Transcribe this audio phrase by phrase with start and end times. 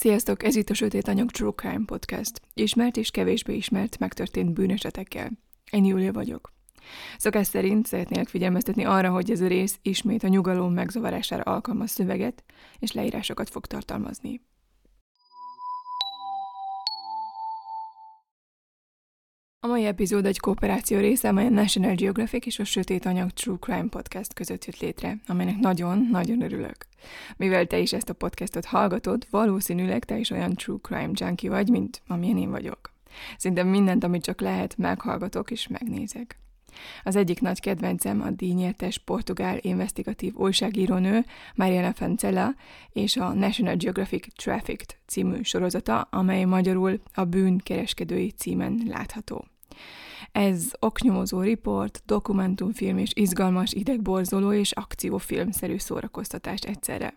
[0.00, 2.40] Sziasztok, ez itt a Sötét Anyag True Crime Podcast.
[2.54, 5.30] Ismert és kevésbé ismert megtörtént bűnesetekkel.
[5.70, 6.52] Én Júlia vagyok.
[7.18, 12.44] Szokás szerint szeretnélek figyelmeztetni arra, hogy ez a rész ismét a nyugalom megzavarására alkalmas szöveget
[12.78, 14.40] és leírásokat fog tartalmazni.
[19.62, 23.56] A mai epizód egy kooperáció része, amely a National Geographic és a Sötét Anyag True
[23.60, 26.86] Crime Podcast között jött létre, amelynek nagyon-nagyon örülök.
[27.36, 31.68] Mivel te is ezt a podcastot hallgatod, valószínűleg te is olyan True Crime junkie vagy,
[31.68, 32.92] mint amilyen én vagyok.
[33.36, 36.38] Szinte mindent, amit csak lehet, meghallgatok és megnézek.
[37.02, 41.24] Az egyik nagy kedvencem a díjnyertes portugál investigatív újságírónő
[41.54, 42.54] Mariana Fancella
[42.92, 49.44] és a National Geographic Trafficked című sorozata, amely magyarul a bűn kereskedői címen látható.
[50.32, 57.14] Ez oknyomozó riport, dokumentumfilm és izgalmas idegborzoló és akciófilmszerű szórakoztatás egyszerre.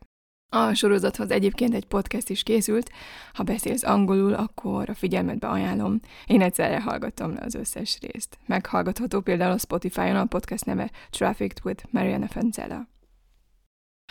[0.56, 2.92] A sorozathoz egyébként egy podcast is készült,
[3.34, 6.00] ha beszélsz angolul, akkor a figyelmetbe ajánlom.
[6.26, 8.38] Én egyszerre hallgattam le az összes részt.
[8.46, 12.88] Meghallgatható például a Spotify-on a podcast neve Trafficked with Mariana Fancella.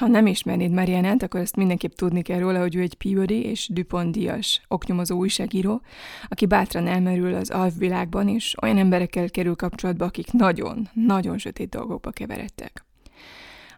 [0.00, 3.68] Ha nem ismernéd Marianát, akkor ezt mindenképp tudni kell róla, hogy ő egy Peabody és
[3.72, 5.82] Dupont díjas oknyomozó újságíró,
[6.28, 12.10] aki bátran elmerül az alvvilágban, és olyan emberekkel kerül kapcsolatba, akik nagyon, nagyon sötét dolgokba
[12.10, 12.84] keveredtek.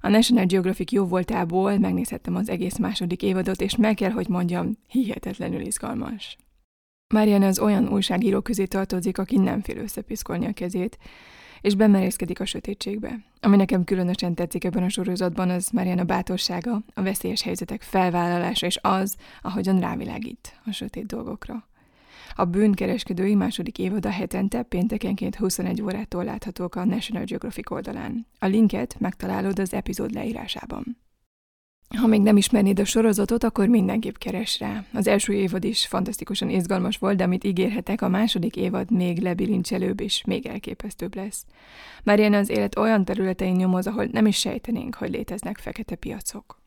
[0.04, 4.78] A National Geographic jó voltából megnézhettem az egész második évadot, és meg kell, hogy mondjam,
[4.88, 6.36] hihetetlenül izgalmas.
[7.14, 10.98] Mariana az olyan újságíró közé tartozik, aki nem fél összepiszkolni a kezét,
[11.60, 13.24] és bemerészkedik a sötétségbe.
[13.40, 18.78] Ami nekem különösen tetszik ebben a sorozatban, az Mariana bátorsága, a veszélyes helyzetek felvállalása, és
[18.82, 21.68] az, ahogyan rávilágít a sötét dolgokra.
[22.34, 28.26] A bűnkereskedői második évada hetente péntekenként 21 órától láthatók a National Geographic oldalán.
[28.38, 30.96] A linket megtalálod az epizód leírásában.
[31.96, 34.84] Ha még nem ismernéd a sorozatot, akkor mindenképp keres rá.
[34.92, 40.00] Az első évad is fantasztikusan izgalmas volt, de amit ígérhetek, a második évad még lebilincselőbb
[40.00, 41.44] és még elképesztőbb lesz.
[42.04, 46.62] Már ilyen az élet olyan területein nyomoz, ahol nem is sejtenénk, hogy léteznek fekete piacok.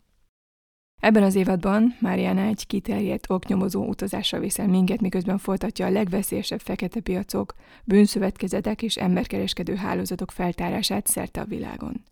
[1.07, 6.99] Ebben az évadban Mariana egy kiterjedt oknyomozó utazásra viszel minket, miközben folytatja a legveszélyesebb fekete
[6.99, 7.53] piacok,
[7.83, 12.03] bűnszövetkezetek és emberkereskedő hálózatok feltárását szerte a világon.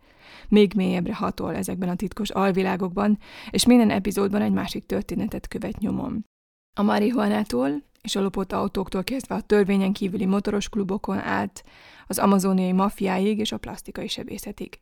[0.48, 3.18] Még mélyebbre hatol ezekben a titkos alvilágokban,
[3.50, 6.26] és minden epizódban egy másik történetet követ nyomon.
[6.78, 11.64] A marihuanától és a lopott autóktól kezdve a törvényen kívüli motoros klubokon át,
[12.08, 14.80] az amazoniai mafiáig és a plastikai sebészetig.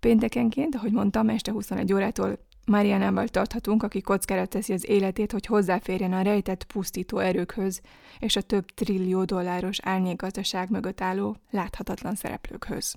[0.00, 6.12] Péntekenként, ahogy mondtam, este 21 órától Marianával tarthatunk, aki kockára teszi az életét, hogy hozzáférjen
[6.12, 7.80] a rejtett pusztító erőkhöz
[8.18, 12.94] és a több trillió dolláros árnyékgazdaság mögött álló láthatatlan szereplőkhöz.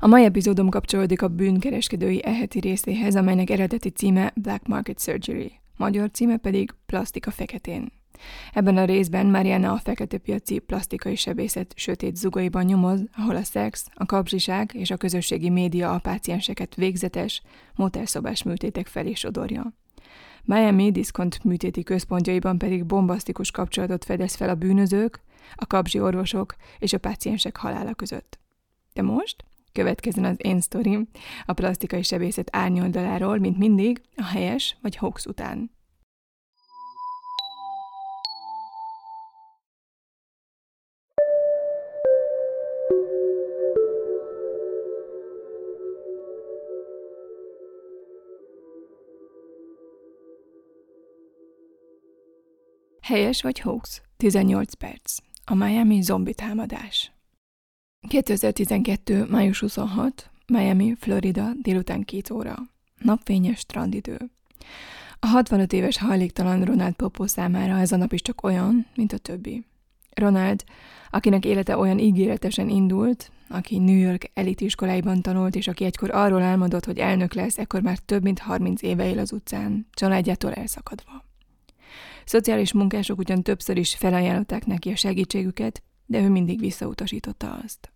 [0.00, 6.10] A mai epizódom kapcsolódik a bűnkereskedői eheti részéhez, amelynek eredeti címe Black Market Surgery, magyar
[6.10, 7.92] címe pedig Plastika feketén.
[8.52, 13.86] Ebben a részben Mariana a fekete piaci plastikai sebészet sötét zugaiban nyomoz, ahol a szex,
[13.94, 17.42] a kapzsiság és a közösségi média a pácienseket végzetes,
[17.74, 19.72] motelszobás műtétek felé sodorja.
[20.44, 25.20] Miami diszkont műtéti központjaiban pedig bombasztikus kapcsolatot fedez fel a bűnözők,
[25.54, 28.38] a kapzsi orvosok és a páciensek halála között.
[28.92, 31.08] De most következzen az én sztorim
[31.46, 35.75] a plastikai sebészet árnyoldaláról, mint mindig, a helyes vagy hoax után.
[53.06, 54.02] Helyes vagy hoax?
[54.16, 55.16] 18 perc.
[55.44, 57.12] A Miami zombi támadás.
[58.08, 59.26] 2012.
[59.30, 60.30] május 26.
[60.46, 62.56] Miami, Florida, délután 2 óra.
[62.98, 64.18] Napfényes strandidő.
[65.20, 69.18] A 65 éves hajléktalan Ronald Popo számára ez a nap is csak olyan, mint a
[69.18, 69.64] többi.
[70.14, 70.64] Ronald,
[71.10, 76.84] akinek élete olyan ígéretesen indult, aki New York elitiskoláiban tanult, és aki egykor arról álmodott,
[76.84, 81.25] hogy elnök lesz, ekkor már több mint 30 éve él az utcán, családjától elszakadva.
[82.26, 87.92] Szociális munkások ugyan többször is felajánlották neki a segítségüket, de ő mindig visszautasította azt.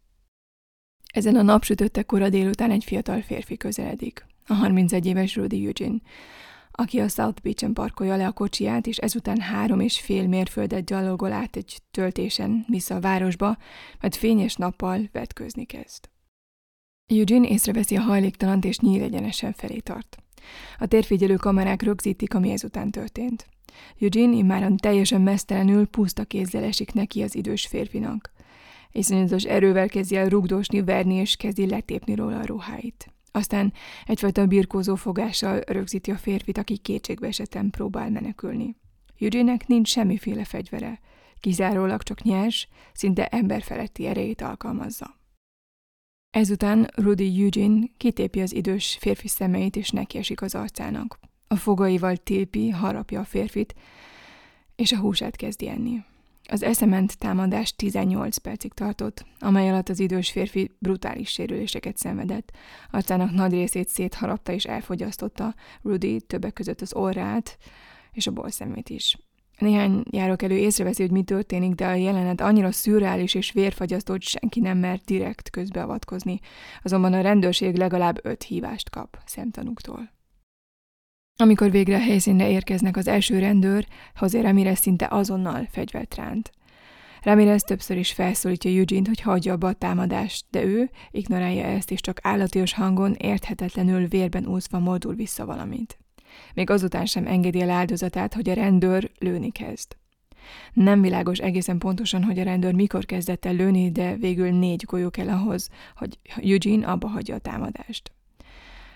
[1.12, 5.98] Ezen a napsütötte kora délután egy fiatal férfi közeledik, a 31 éves Rudy Eugene,
[6.70, 11.32] aki a South Beach-en parkolja le a kocsiját, és ezután három és fél mérföldet gyalogol
[11.32, 13.56] át egy töltésen vissza a városba,
[14.00, 16.08] majd fényes nappal vetkőzni kezd.
[17.06, 20.22] Eugene észreveszi a hajléktalant, és nyíl egyenesen felé tart.
[20.78, 23.48] A térfigyelő kamerák rögzítik, ami ezután történt.
[24.00, 28.32] Eugene immáron teljesen mesztelenül puszta kézzel esik neki az idős férfinak.
[28.92, 33.12] Iszonyatos erővel kezdi el rugdosni, verni és kezdi letépni róla a ruháit.
[33.32, 33.72] Aztán
[34.06, 38.76] egyfajta birkózó fogással rögzíti a férfit, aki kétségbe esetem próbál menekülni.
[39.18, 41.00] Eugene-nek nincs semmiféle fegyvere,
[41.40, 45.18] kizárólag csak nyers, szinte emberfeletti erejét alkalmazza.
[46.30, 51.18] Ezután Rudy Eugene kitépi az idős férfi szemeit, és nekiesik az arcának.
[51.52, 53.74] A fogaival tépi, harapja a férfit,
[54.76, 56.04] és a húsát kezdi enni.
[56.48, 62.52] Az eszement támadás 18 percig tartott, amely alatt az idős férfi brutális sérüléseket szenvedett.
[62.90, 67.58] Arcának nagy részét szétharapta és elfogyasztotta Rudy többek között az orrát
[68.12, 69.18] és a bolszemét is.
[69.58, 74.60] Néhány elő észreveszi, hogy mi történik, de a jelenet annyira szürreális és vérfagyasztó, hogy senki
[74.60, 76.40] nem mert direkt közbeavatkozni.
[76.82, 80.19] Azonban a rendőrség legalább öt hívást kap szemtanúktól.
[81.36, 83.86] Amikor végre a helyszínre érkeznek az első rendőr,
[84.20, 86.50] José Ramirez szinte azonnal fegyvert ránt.
[87.22, 92.00] Ramirez többször is felszólítja Eugene-t, hogy hagyja abba a támadást, de ő ignorálja ezt, és
[92.00, 95.98] csak állatios hangon érthetetlenül vérben úszva moldul vissza valamit.
[96.54, 99.96] Még azután sem engedi el áldozatát, hogy a rendőr lőni kezd.
[100.72, 105.10] Nem világos egészen pontosan, hogy a rendőr mikor kezdett el lőni, de végül négy golyó
[105.10, 108.12] kell ahhoz, hogy Eugene abba hagyja a támadást.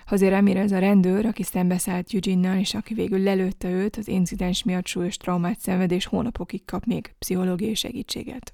[0.06, 4.86] Azért ez a rendőr, aki szembeszállt Eugene-nel, és aki végül lelőtte őt, az incidens miatt
[4.86, 8.52] súlyos traumát szenved, és hónapokig kap még pszichológiai segítséget.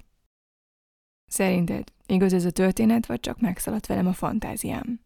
[1.27, 5.01] Szerinted igaz ez a történet, vagy csak megszaladt velem a fantáziám?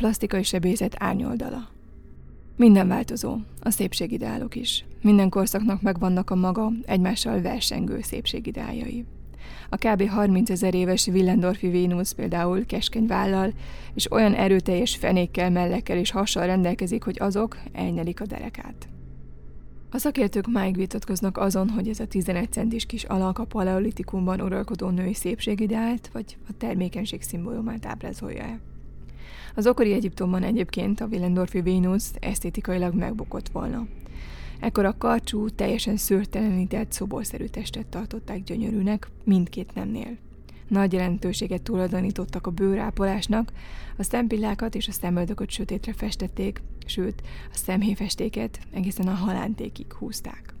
[0.00, 1.68] Plastikai sebészet árnyoldala.
[2.56, 4.84] Minden változó, a szépségideálok is.
[5.02, 9.04] Minden korszaknak megvannak a maga, egymással versengő szépségideáljai.
[9.68, 10.08] A kb.
[10.08, 13.52] 30 ezer éves Willendorfi Vénusz például keskeny vállal,
[13.94, 18.88] és olyan erőteljes fenékkel, mellekkel és hassal rendelkezik, hogy azok elnyelik a derekát.
[19.90, 24.88] A szakértők máig vitatkoznak azon, hogy ez a 11 centis kis alak a paleolitikumban uralkodó
[24.88, 28.69] női szépségideált, vagy a termékenység szimbólumát ábrázolja-e.
[29.54, 33.86] Az okori Egyiptomban egyébként a Willendorfi Vénusz esztétikailag megbukott volna.
[34.60, 40.16] Ekkor a karcsú, teljesen szőrtelenített, szoborszerű testet tartották gyönyörűnek mindkét nemnél.
[40.68, 43.52] Nagy jelentőséget tulajdonítottak a bőrápolásnak,
[43.96, 50.54] a szempillákat és a szemöldököt sötétre festették, sőt, a szemhéjfestéket egészen a halántékig húzták.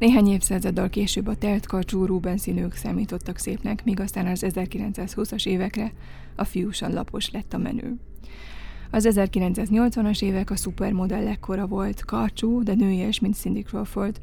[0.00, 5.92] Néhány évszázaddal később a telt karcsú Ruben színűk számítottak szépnek, míg aztán az 1920-as évekre
[6.36, 7.96] a fiúsan lapos lett a menő.
[8.90, 14.20] Az 1980-as évek a szupermodellek kora volt, karcsú, de nőies, mint Cindy Crawford.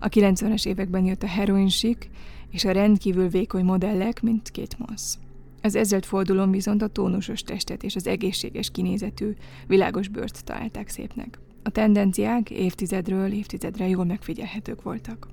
[0.00, 2.06] A 90-es években jött a heroin chic,
[2.50, 5.14] és a rendkívül vékony modellek, mint Kate Moss.
[5.62, 9.34] Az ezzel fordulón viszont a tónusos testet és az egészséges kinézetű,
[9.66, 11.38] világos bőrt találták szépnek.
[11.62, 15.28] A tendenciák évtizedről évtizedre jól megfigyelhetők voltak.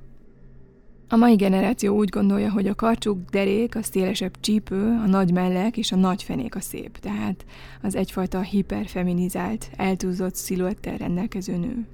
[1.10, 5.78] A mai generáció úgy gondolja, hogy a karcsúk derék, a szélesebb csípő, a nagy mellek
[5.78, 7.46] és a nagy fenék a szép, tehát
[7.82, 11.86] az egyfajta hiperfeminizált, eltúzott sziluettel rendelkező nő.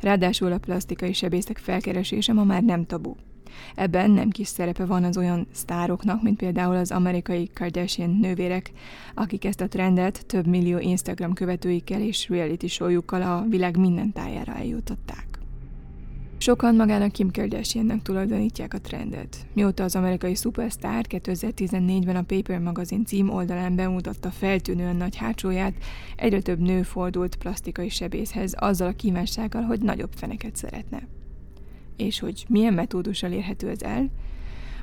[0.00, 3.14] Ráadásul a plastikai sebészek felkeresése ma már nem tabu.
[3.74, 8.72] Ebben nem kis szerepe van az olyan sztároknak, mint például az amerikai Kardashian nővérek,
[9.14, 14.54] akik ezt a trendet több millió Instagram követőikkel és reality showjukkal a világ minden tájára
[14.54, 15.26] eljutották.
[16.38, 19.46] Sokan magának Kim Kardashiannek tulajdonítják a trendet.
[19.52, 25.74] Mióta az amerikai szupersztár 2014-ben a Paper magazin cím oldalán bemutatta feltűnően nagy hátsóját,
[26.16, 31.08] egyre több nő fordult plastikai sebészhez azzal a kívánsággal, hogy nagyobb feneket szeretne
[31.96, 34.10] és hogy milyen metódussal érhető ez el.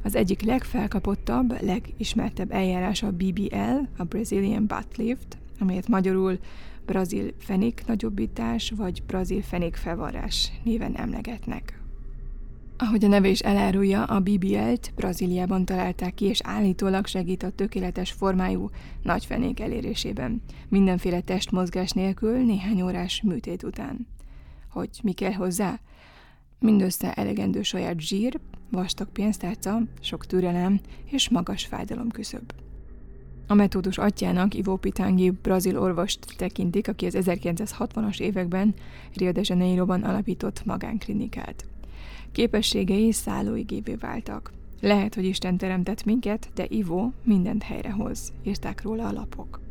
[0.04, 6.40] Az egyik legfelkapottabb, legismertebb eljárás a BBL, a Brazilian Butt Lift, amelyet magyarul
[6.86, 11.82] brazil fenék nagyobbítás vagy brazil fenék felvarrás néven emlegetnek.
[12.78, 18.12] Ahogy a neve is elárulja, a BBL-t Brazíliában találták ki, és állítólag segít a tökéletes
[18.12, 18.70] formájú
[19.02, 24.08] nagy fenék elérésében, mindenféle testmozgás nélkül néhány órás műtét után.
[24.70, 25.80] Hogy mi kell hozzá?
[26.64, 28.40] Mindössze elegendő saját zsír,
[28.72, 32.52] vastag pénztárca, sok türelem és magas fájdalom küszöb.
[33.48, 38.74] A metódus atyának Ivo Pitangi brazil orvost tekintik, aki az 1960-as években
[39.14, 41.66] Rio de Janeiroban alapított magánklinikát.
[42.32, 44.52] Képességei szállóigévé váltak.
[44.82, 49.62] Lehet, hogy Isten teremtett minket, de Ivo mindent helyrehoz, írták róla a lapok.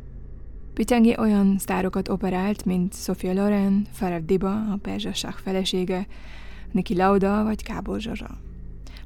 [0.73, 6.07] Pitangi olyan sztárokat operált, mint Sofia Loren, Farah Diba, a perzsasság felesége,
[6.73, 8.37] Niki Lauda vagy Kábor Zsazsa.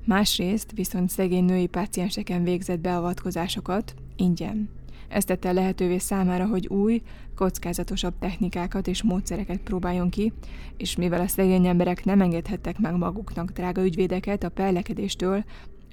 [0.05, 4.69] Másrészt viszont szegény női pácienseken végzett beavatkozásokat ingyen.
[5.07, 7.01] Ez tette lehetővé számára, hogy új,
[7.36, 10.33] kockázatosabb technikákat és módszereket próbáljon ki,
[10.77, 15.43] és mivel a szegény emberek nem engedhettek meg maguknak drága ügyvédeket a pellekedéstől,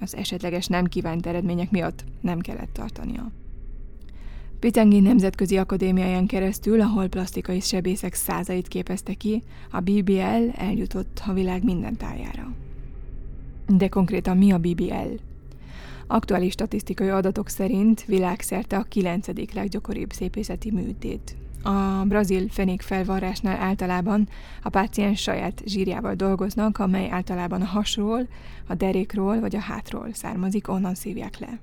[0.01, 3.31] az esetleges nem kívánt eredmények miatt nem kellett tartania.
[4.65, 11.65] Pitengi Nemzetközi Akadémiáján keresztül, ahol plastikai sebészek százait képezte ki, a BBL eljutott a világ
[11.65, 12.53] minden tájára.
[13.67, 15.15] De konkrétan mi a BBL?
[16.07, 21.37] Aktuális statisztikai adatok szerint világszerte a kilencedik leggyakoribb szépészeti műtét.
[21.63, 24.29] A brazil fenék felvarrásnál általában
[24.63, 28.29] a páciens saját zsírjával dolgoznak, amely általában a hasról,
[28.67, 31.59] a derékról vagy a hátról származik, onnan szívják le.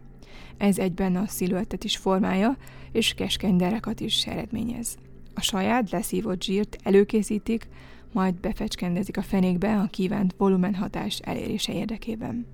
[0.58, 2.58] Ez egyben a sziluettet is formálja,
[2.92, 4.98] és keskeny derekat is eredményez.
[5.34, 7.68] A saját leszívott zsírt előkészítik,
[8.12, 12.46] majd befecskendezik a fenékbe a kívánt volumenhatás elérése érdekében.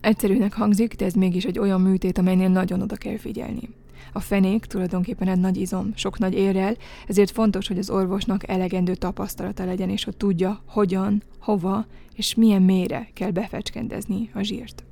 [0.00, 3.68] Egyszerűnek hangzik, de ez mégis egy olyan műtét, amelynél nagyon oda kell figyelni.
[4.12, 6.76] A fenék tulajdonképpen egy nagy izom, sok nagy érrel,
[7.06, 12.62] ezért fontos, hogy az orvosnak elegendő tapasztalata legyen, és hogy tudja, hogyan, hova és milyen
[12.62, 14.84] mélyre kell befecskendezni a zsírt.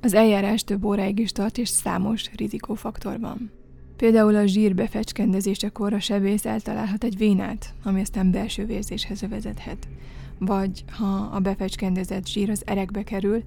[0.00, 3.50] Az eljárás több óráig is tart, és számos rizikófaktor van.
[3.98, 9.88] Például a zsír befecskendezésekor a sebész eltalálhat egy vénát, ami aztán belső vérzéshez vezethet.
[10.38, 13.42] Vagy ha a befecskendezett zsír az erekbe kerül,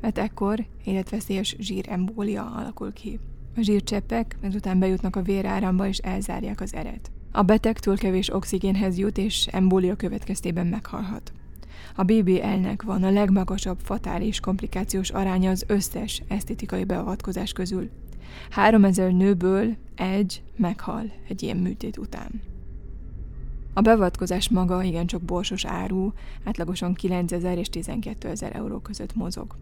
[0.00, 3.18] mert ekkor életveszélyes zsírembólia alakul ki.
[3.56, 7.10] A zsírcseppek ezután bejutnak a véráramba és elzárják az eret.
[7.32, 11.32] A beteg túl kevés oxigénhez jut és embólia következtében meghalhat.
[11.96, 17.90] A BBL-nek van a legmagasabb fatális komplikációs aránya az összes esztétikai beavatkozás közül.
[18.50, 22.42] 3000 nőből egy meghal egy ilyen műtét után.
[23.72, 26.12] A beavatkozás maga igencsak borsos áru,
[26.44, 29.56] átlagosan 9000 és 12 ezer euró között mozog.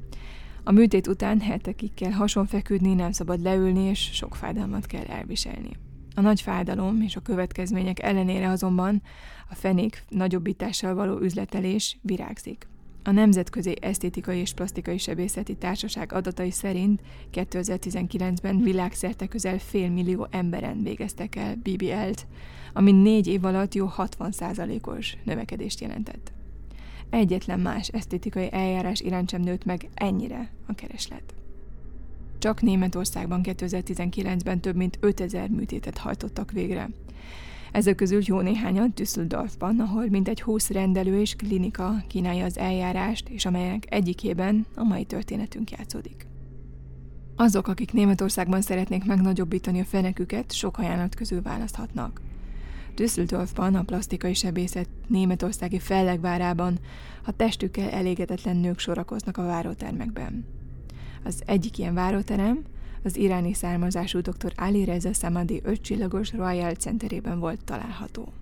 [0.65, 5.71] A műtét után hetekig kell hasonfeküdni, nem szabad leülni, és sok fájdalmat kell elviselni.
[6.15, 9.03] A nagy fájdalom és a következmények ellenére azonban
[9.51, 12.67] a fenék nagyobbítással való üzletelés virágzik.
[13.05, 17.01] A Nemzetközi Esztétikai és Plastikai Sebészeti Társaság adatai szerint
[17.33, 22.27] 2019-ben világszerte közel fél millió emberen végeztek el BBL-t,
[22.73, 26.33] ami négy év alatt jó 60%-os növekedést jelentett.
[27.11, 31.35] Egyetlen más esztétikai eljárás iránt sem nőtt meg ennyire a kereslet.
[32.39, 36.89] Csak Németországban 2019-ben több mint 5000 műtétet hajtottak végre.
[37.73, 43.47] Ezek közül jó néhányat Düsseldorfban, ahol mintegy 20 rendelő és klinika kínálja az eljárást, és
[43.47, 46.27] amelyek egyikében a mai történetünk játszódik.
[47.37, 52.21] Azok, akik Németországban szeretnék megnagyobbítani a feneküket, sok ajánlat közül választhatnak.
[52.95, 56.79] Düsseldorfban, a plastikai sebészet németországi fellegvárában
[57.25, 60.45] a testükkel elégedetlen nők sorakoznak a várótermekben.
[61.25, 62.63] Az egyik ilyen váróterem
[63.05, 64.53] az iráni származású dr.
[64.57, 68.33] Ali Reza Samadi ötcsillagos Royal Centerében volt található.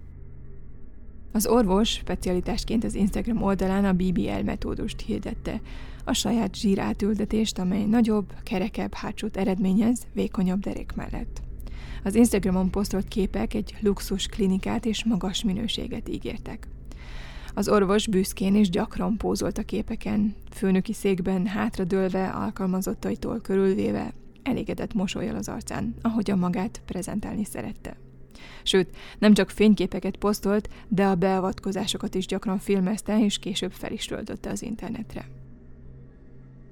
[1.32, 5.60] Az orvos specialitásként az Instagram oldalán a BBL metódust hirdette,
[6.04, 11.40] a saját zsírátültetést, amely nagyobb, kerekebb hátsót eredményez vékonyabb derék mellett.
[12.04, 16.68] Az Instagramon posztolt képek egy luxus klinikát és magas minőséget ígértek.
[17.54, 24.12] Az orvos büszkén és gyakran pózolt a képeken, főnöki székben hátradőlve, alkalmazottaitól körülvéve,
[24.50, 27.96] elégedett mosolyal az arcán, ahogy a magát prezentálni szerette.
[28.62, 34.04] Sőt, nem csak fényképeket posztolt, de a beavatkozásokat is gyakran filmezte, és később fel is
[34.04, 35.28] töltötte az internetre.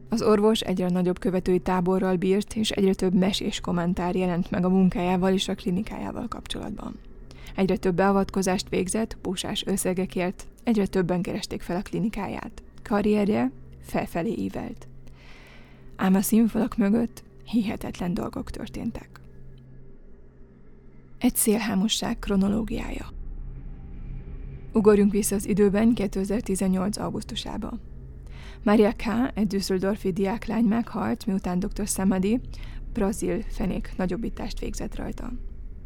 [0.09, 4.69] Az orvos egyre nagyobb követői táborral bírt, és egyre több mesés kommentár jelent meg a
[4.69, 6.95] munkájával és a klinikájával kapcsolatban.
[7.55, 12.63] Egyre több beavatkozást végzett, pusás összegekért, egyre többen keresték fel a klinikáját.
[12.83, 14.87] Karrierje felfelé ívelt.
[15.97, 19.21] Ám a színfalak mögött hihetetlen dolgok történtek.
[21.19, 23.13] Egy szélhámosság kronológiája.
[24.73, 26.97] Ugorjunk vissza az időben 2018.
[26.97, 27.79] augusztusába.
[28.63, 31.87] Maria K., egy Düsseldorfi diáklány meghalt, miután dr.
[31.87, 32.41] Samadi
[32.93, 35.33] brazil fenék nagyobbítást végzett rajta.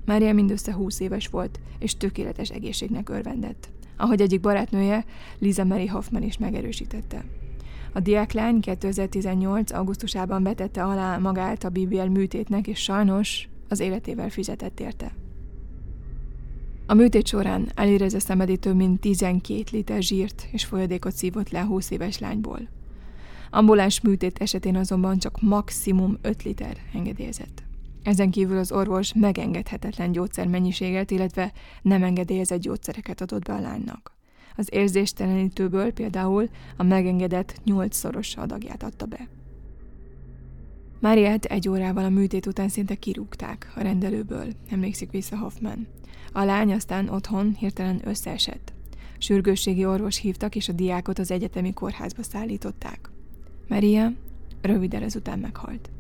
[0.05, 3.71] Mária mindössze 20 éves volt, és tökéletes egészségnek örvendett.
[3.97, 5.05] Ahogy egyik barátnője,
[5.39, 7.25] Liza Mary Hoffman is megerősítette.
[7.93, 9.73] A diáklány 2018.
[9.73, 15.13] augusztusában vetette alá magát a BBL műtétnek, és sajnos az életével fizetett érte.
[16.87, 21.65] A műtét során elérezze szemedi több mint 12 liter zsírt és folyadékot szívott le a
[21.65, 22.69] 20 éves lányból.
[23.51, 27.63] Ambuláns műtét esetén azonban csak maximum 5 liter engedélyezett.
[28.03, 34.13] Ezen kívül az orvos megengedhetetlen gyógyszermennyiséget, illetve nem engedélyezett gyógyszereket adott be a lánynak.
[34.57, 39.29] Az érzéstelenítőből például a megengedett nyolcszoros adagját adta be.
[41.01, 45.87] Máriát egy órával a műtét után szinte kirúgták a rendelőből, emlékszik vissza Hoffman.
[46.33, 48.73] A lány aztán otthon hirtelen összeesett.
[49.19, 53.11] Sürgősségi orvos hívtak, és a diákot az egyetemi kórházba szállították.
[53.69, 54.13] Maria
[54.63, 55.91] röviddel ezután meghalt.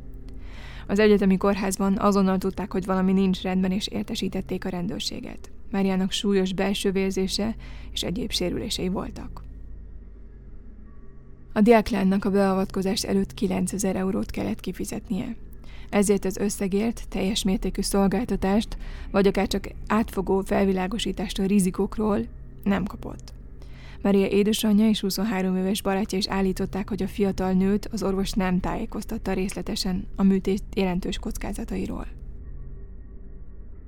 [0.86, 5.51] Az egyetemi kórházban azonnal tudták, hogy valami nincs rendben, és értesítették a rendőrséget.
[5.72, 7.56] Máriának súlyos belső vérzése
[7.92, 9.42] és egyéb sérülései voltak.
[11.52, 15.36] A diáklánynak a beavatkozás előtt 9000 eurót kellett kifizetnie.
[15.90, 18.76] Ezért az összegért teljes mértékű szolgáltatást,
[19.10, 22.26] vagy akár csak átfogó felvilágosítást a rizikókról
[22.64, 23.32] nem kapott.
[24.02, 28.60] Maria édesanyja és 23 éves barátja is állították, hogy a fiatal nőt az orvos nem
[28.60, 32.06] tájékoztatta részletesen a műtét jelentős kockázatairól.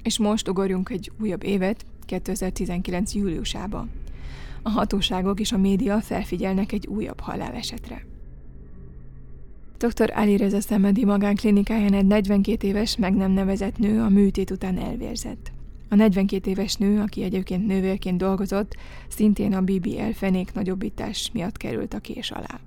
[0.04, 3.14] És most ugorjunk egy újabb évet, 2019.
[3.14, 3.86] júliusába.
[4.62, 8.04] A hatóságok és a média felfigyelnek egy újabb halálesetre.
[9.78, 10.12] Dr.
[10.14, 15.52] Ali Reza Szemedi magánklinikáján egy 42 éves, meg nem nevezett nő a műtét után elvérzett.
[15.88, 18.76] A 42 éves nő, aki egyébként nővérként dolgozott,
[19.08, 22.60] szintén a BBL fenék nagyobbítás miatt került a kés alá.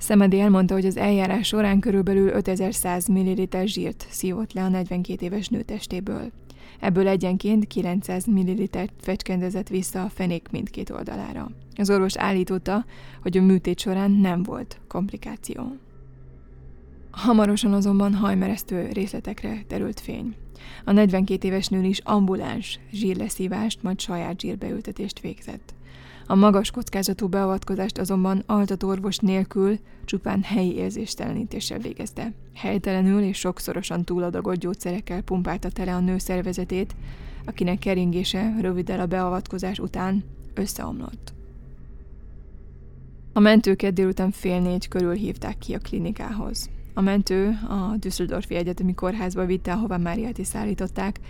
[0.00, 5.48] Szemedi elmondta, hogy az eljárás során körülbelül 5100 ml zsírt szívott le a 42 éves
[5.48, 6.30] nő testéből.
[6.80, 8.68] Ebből egyenként 900 ml
[9.00, 11.50] fecskendezett vissza a fenék mindkét oldalára.
[11.76, 12.84] Az orvos állította,
[13.22, 15.76] hogy a műtét során nem volt komplikáció.
[17.10, 20.34] Hamarosan azonban hajmeresztő részletekre terült fény.
[20.84, 25.74] A 42 éves nő is ambuláns zsírleszívást, majd saját zsírbeültetést végzett.
[26.30, 32.32] A magas kockázatú beavatkozást azonban altatorvos nélkül csupán helyi érzéstelenítéssel végezte.
[32.54, 36.94] Helytelenül és sokszorosan túladagolt gyógyszerekkel pumpálta tele a nő szervezetét,
[37.44, 40.24] akinek keringése röviddel a beavatkozás után
[40.54, 41.32] összeomlott.
[43.32, 46.70] A mentőket délután fél négy körül hívták ki a klinikához.
[46.94, 51.20] A mentő a Düsseldorfi Egyetemi Kórházba vitte, ahová Máriát is szállították,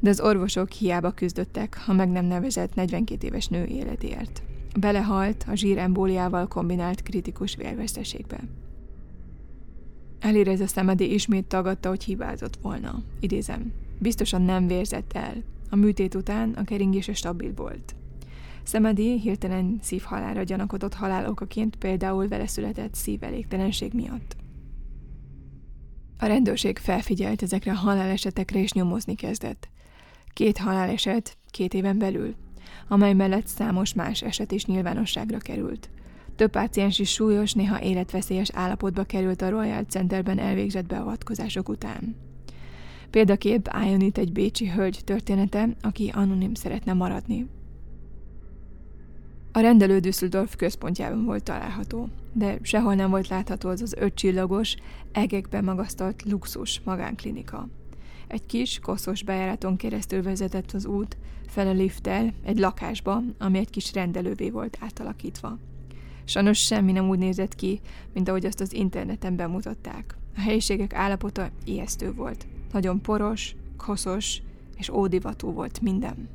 [0.00, 4.42] de az orvosok hiába küzdöttek a meg nem nevezett 42 éves nő életéért.
[4.80, 8.40] Belehalt a zsírembóliával kombinált kritikus vérveszteségbe.
[10.20, 13.02] Elérez a szemedi ismét tagadta, hogy hibázott volna.
[13.20, 15.34] Idézem, biztosan nem vérzett el.
[15.70, 17.94] A műtét után a keringése stabil volt.
[18.62, 24.36] Szemedi hirtelen szívhalára gyanakodott halálokaként például vele született szívelégtelenség miatt.
[26.18, 29.68] A rendőrség felfigyelt ezekre a halálesetekre és nyomozni kezdett.
[30.38, 32.34] Két haláleset két éven belül,
[32.88, 35.90] amely mellett számos más eset is nyilvánosságra került.
[36.36, 42.16] Több páciens is súlyos, néha életveszélyes állapotba került a Royal Centerben elvégzett beavatkozások után.
[43.10, 47.46] Példakép álljon itt egy bécsi hölgy története, aki anonim szeretne maradni.
[49.52, 54.76] A rendelő Düsseldorf központjában volt található, de sehol nem volt látható az az ötcsillagos,
[55.12, 57.68] egekbe magasztalt luxus magánklinika.
[58.28, 63.70] Egy kis, koszos bejáraton keresztül vezetett az út, fel a lifttel, egy lakásba, ami egy
[63.70, 65.58] kis rendelővé volt átalakítva.
[66.24, 67.80] Sajnos semmi nem úgy nézett ki,
[68.12, 70.16] mint ahogy azt az interneten bemutatták.
[70.36, 72.46] A helyiségek állapota ijesztő volt.
[72.72, 74.42] Nagyon poros, koszos
[74.76, 76.28] és ódivatú volt minden.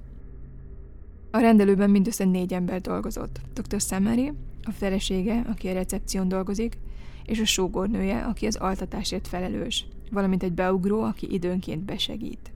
[1.32, 3.40] A rendelőben mindössze négy ember dolgozott.
[3.54, 3.82] Dr.
[3.82, 4.32] Samari,
[4.64, 6.78] a felesége, aki a recepción dolgozik,
[7.26, 12.52] és a sógornője, aki az altatásért felelős, valamint egy beugró, aki időnként besegít.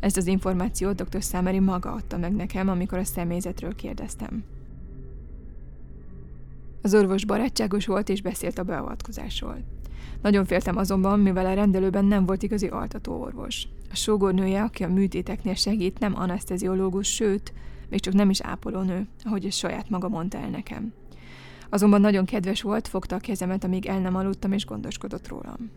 [0.00, 1.22] Ezt az információt dr.
[1.22, 4.44] Samari maga adta meg nekem, amikor a személyzetről kérdeztem.
[6.82, 9.56] Az orvos barátságos volt és beszélt a beavatkozásról.
[10.22, 13.68] Nagyon féltem azonban, mivel a rendelőben nem volt igazi altató orvos.
[13.90, 17.52] A sógornője, aki a műtéteknél segít, nem anesteziológus, sőt,
[17.88, 20.92] még csak nem is ápolónő, ahogy ezt saját maga mondta el nekem.
[21.68, 25.70] Azonban nagyon kedves volt, fogta a kezemet, amíg el nem aludtam, és gondoskodott rólam.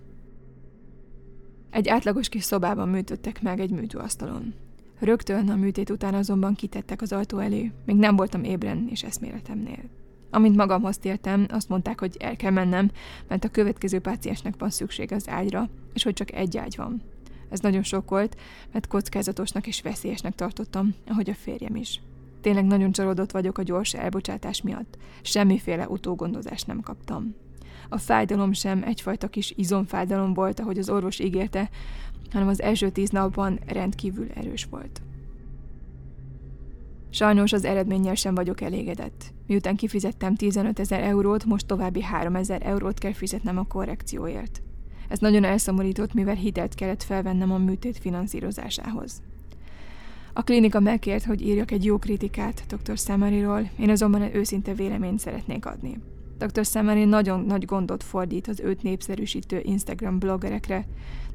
[1.72, 4.54] Egy átlagos kis szobában műtöttek meg egy műtőasztalon.
[5.00, 9.84] Rögtön a műtét után azonban kitettek az ajtó elé, még nem voltam ébren és eszméletemnél.
[10.30, 12.92] Amint magamhoz tértem, azt mondták, hogy el kell mennem,
[13.28, 17.02] mert a következő páciensnek van szükség az ágyra, és hogy csak egy ágy van.
[17.50, 18.38] Ez nagyon sok volt,
[18.72, 22.02] mert kockázatosnak és veszélyesnek tartottam, ahogy a férjem is.
[22.42, 24.98] Tényleg nagyon csalódott vagyok a gyors elbocsátás miatt.
[25.22, 27.36] Semmiféle utógondozást nem kaptam.
[27.93, 31.69] A fájdalom sem egyfajta kis izomfájdalom volt, ahogy az orvos ígérte,
[32.32, 35.01] hanem az első tíz napban rendkívül erős volt.
[37.10, 39.34] Sajnos az eredménnyel sem vagyok elégedett.
[39.47, 44.62] Miután kifizettem 15 ezer eurót, most további 3 ezer eurót kell fizetnem a korrekcióért.
[45.08, 49.21] Ez nagyon elszomorított, mivel hitelt kellett felvennem a műtét finanszírozásához.
[50.34, 52.97] A klinika megkért, hogy írjak egy jó kritikát dr.
[52.97, 55.97] Samariról, én azonban egy őszinte véleményt szeretnék adni.
[56.45, 56.65] Dr.
[56.65, 60.86] Samari nagyon nagy gondot fordít az őt népszerűsítő Instagram bloggerekre,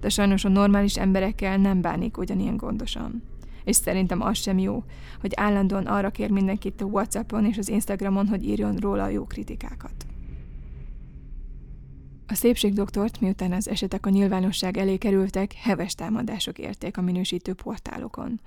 [0.01, 3.23] de sajnos a normális emberekkel nem bánik ugyanilyen gondosan.
[3.65, 4.85] És szerintem az sem jó,
[5.21, 10.07] hogy állandóan arra kér mindenkit a Whatsappon és az Instagramon, hogy írjon róla jó kritikákat.
[12.27, 18.41] A szépségdoktort, miután az esetek a nyilvánosság elé kerültek, heves támadások érték a minősítő portálokon.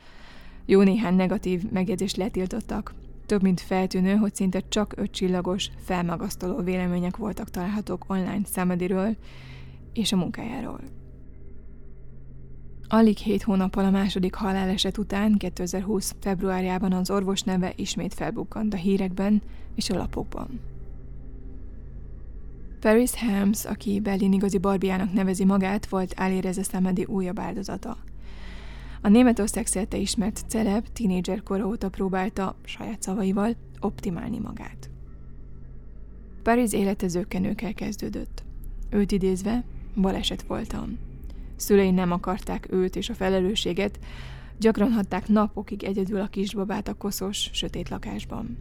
[0.65, 2.93] Jó néhány negatív megjegyzést letiltottak.
[3.29, 9.15] Több mint feltűnő, hogy szinte csak öt csillagos, felmagasztaló vélemények voltak találhatók online Számadiről
[9.93, 10.79] és a munkájáról.
[12.87, 16.15] Alig hét hónappal a második haláleset után, 2020.
[16.19, 19.41] februárjában az orvos neve ismét felbukkant a hírekben
[19.75, 20.59] és a lapokban.
[22.79, 27.97] Paris Helms, aki Berlin igazi barbiának nevezi magát, volt Alireza Szemedi újabb áldozata.
[29.01, 34.89] A Németország szerte ismert celeb tínédzser kora óta próbálta, saját szavaival, optimálni magát.
[36.43, 38.43] Paris élete zöggenőkkel kezdődött.
[38.89, 39.63] Őt idézve,
[39.95, 40.97] baleset voltam.
[41.55, 43.99] Szülei nem akarták őt és a felelősséget,
[44.59, 48.57] gyakran hatták napokig egyedül a kisbabát a koszos, sötét lakásban.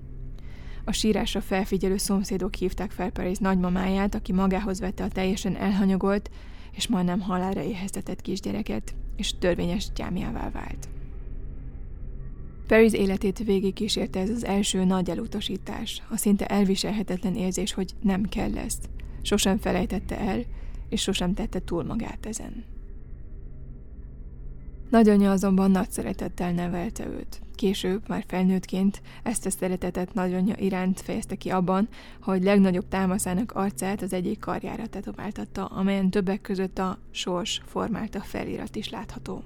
[0.84, 6.30] A sírásra felfigyelő szomszédok hívták fel Paris nagymamáját, aki magához vette a teljesen elhanyagolt
[6.72, 10.88] és majdnem halálra éheztetett kisgyereket, és törvényes gyámjává vált.
[12.66, 18.22] Paris életét végig kísérte ez az első nagy elutasítás, a szinte elviselhetetlen érzés, hogy nem
[18.22, 18.88] kell ezt.
[19.22, 20.44] Sosem felejtette el,
[20.88, 22.64] és sosem tette túl magát ezen.
[24.88, 27.40] Nagyanyja azonban nagy szeretettel nevelte őt.
[27.54, 31.88] Később, már felnőttként ezt a szeretetet nagyanyja iránt fejezte ki abban,
[32.22, 38.76] hogy legnagyobb támaszának arcát az egyik karjára tetováltatta, amelyen többek között a sors formálta felirat
[38.76, 39.42] is látható.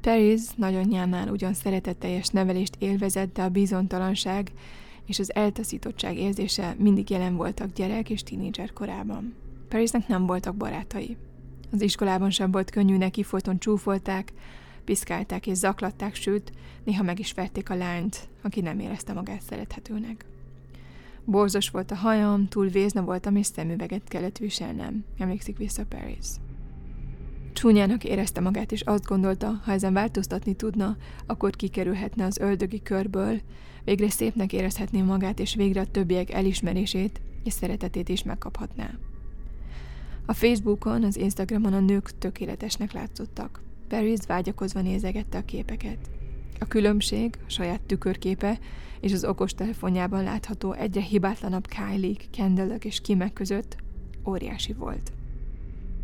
[0.00, 4.52] Paris nagyanyjánál ugyan szeretetteljes nevelést élvezett, de a bizonytalanság
[5.06, 9.34] és az eltaszítottság érzése mindig jelen voltak gyerek és tínédzser korában.
[9.68, 11.16] Parisnek nem voltak barátai.
[11.72, 14.32] Az iskolában sem volt könnyű neki, folyton csúfolták,
[14.84, 16.52] piszkálták és zaklatták, sőt,
[16.84, 20.24] néha meg is verték a lányt, aki nem érezte magát szerethetőnek.
[21.24, 26.26] Borzos volt a hajam, túl vézna voltam, és szemüveget kellett viselnem, emlékszik vissza Paris.
[27.52, 33.40] Csúnyának érezte magát, és azt gondolta, ha ezen változtatni tudna, akkor kikerülhetne az öldögi körből,
[33.84, 38.90] végre szépnek érezhetné magát, és végre a többiek elismerését és szeretetét is megkaphatná.
[40.30, 43.60] A Facebookon, az Instagramon a nők tökéletesnek látszottak.
[43.88, 45.98] Paris vágyakozva nézegette a képeket.
[46.58, 48.58] A különbség, a saját tükörképe
[49.00, 53.76] és az okos telefonjában látható egyre hibátlanabb Kylie, kendall és Kimek között
[54.26, 55.12] óriási volt.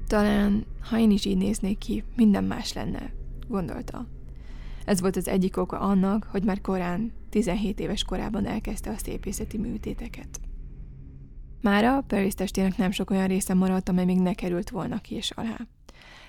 [0.06, 3.12] Talán, ha én is így néznék ki, minden más lenne,
[3.48, 4.06] gondolta.
[4.84, 9.58] Ez volt az egyik oka annak, hogy már korán, 17 éves korában elkezdte a szépészeti
[9.58, 10.40] műtéteket.
[11.64, 15.30] Mára Paris testének nem sok olyan része maradt, amely még ne került volna ki és
[15.30, 15.56] alá.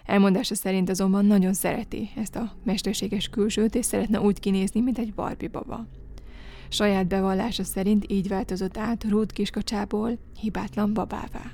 [0.05, 5.13] Elmondása szerint azonban nagyon szereti ezt a mesterséges külsőt, és szeretne úgy kinézni, mint egy
[5.13, 5.85] Barbie baba.
[6.69, 11.51] Saját bevallása szerint így változott át Ruth kiskacsából hibátlan babává.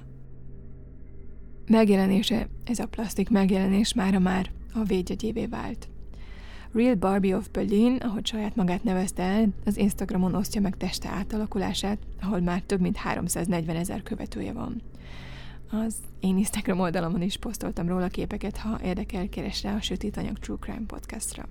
[1.67, 5.90] Megjelenése, ez a plastik megjelenés mára már a védjegyévé vált.
[6.73, 11.97] Real Barbie of Berlin, ahogy saját magát nevezte el, az Instagramon osztja meg teste átalakulását,
[12.21, 14.81] ahol már több mint 340 ezer követője van.
[15.71, 20.39] Az én Instagram oldalamon is posztoltam róla képeket, ha érdekel, keres rá a Sötét Anyag
[20.39, 21.47] True Crime podcastra.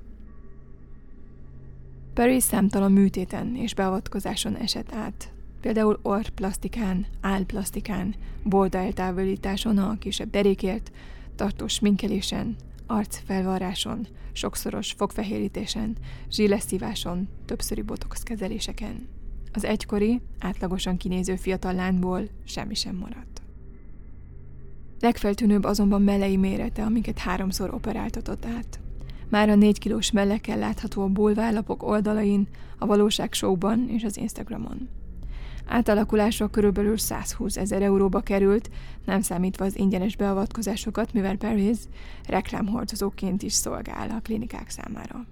[2.15, 10.93] Perry számtalan műtéten és beavatkozáson esett át, például orrplasztikán, állplasztikán, borda eltávolításon a kisebb derékért,
[11.35, 12.57] tartós minkelésen,
[12.87, 15.97] arcfelvarráson, sokszoros fogfehérítésen,
[16.31, 19.09] zsíleszíváson, többszöri botox kezeléseken.
[19.53, 23.43] Az egykori, átlagosan kinéző fiatal lányból semmi sem maradt.
[25.01, 28.81] Legfeltűnőbb azonban melei mérete, amiket háromszor operáltatott át.
[29.29, 34.89] Már a négy kilós mellekkel látható a bulvárlapok oldalain, a valóság showban és az Instagramon.
[35.67, 38.71] Átalakulásra körülbelül 120 ezer euróba került,
[39.05, 41.79] nem számítva az ingyenes beavatkozásokat, mivel Paris
[42.27, 45.27] reklámhordozóként is szolgál a klinikák számára.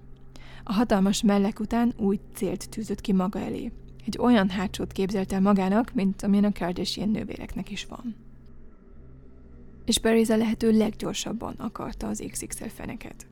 [0.63, 3.71] A hatalmas mellek után új célt tűzött ki maga elé.
[4.05, 8.15] Egy olyan hátsót képzelt el magának, mint amilyen a Kardashian nővéreknek is van.
[9.85, 13.27] És Paris a lehető leggyorsabban akarta az XXL feneket.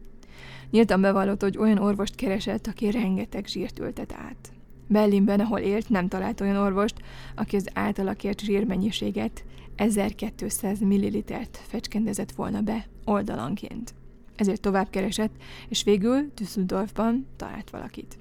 [0.71, 4.51] Nyíltan bevallott, hogy olyan orvost keresett, aki rengeteg zsírt ültet át.
[4.87, 6.95] Berlinben, ahol élt, nem talált olyan orvost,
[7.35, 9.43] aki az általakért zsírmennyiséget
[9.75, 13.93] 1200 millilitert fecskendezett volna be oldalanként.
[14.35, 15.33] ezért tovább keresett,
[15.69, 18.17] és végül Düsseldorfban talált valakit.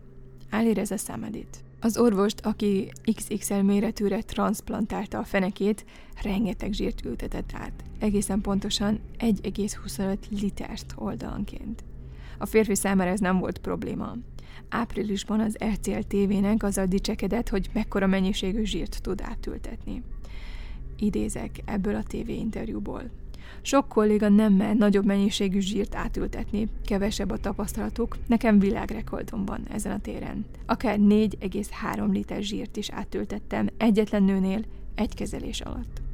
[0.50, 1.64] a Samadit.
[1.80, 5.84] Az orvost, aki XXL méretűre transplantálta a fenekét,
[6.22, 11.84] rengeteg zsírt ültetett át, egészen pontosan 1,25 litert oldalanként.
[12.38, 14.16] A férfi számára ez nem volt probléma.
[14.68, 20.02] Áprilisban az RCL TV-nek azzal dicsekedett, hogy mekkora mennyiségű zsírt tud átültetni.
[20.98, 23.02] Idézek ebből a TV interjúból.
[23.62, 29.92] Sok kolléga nem mer nagyobb mennyiségű zsírt átültetni, kevesebb a tapasztalatuk, nekem világrekordom van ezen
[29.92, 30.44] a téren.
[30.66, 34.64] Akár 4,3 liter zsírt is átültettem egyetlen nőnél
[34.94, 36.05] egy kezelés alatt.